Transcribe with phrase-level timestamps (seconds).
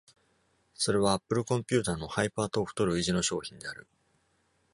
[0.73, 3.85] それは Apple コンピューターの HyperTalk と類似の商品である。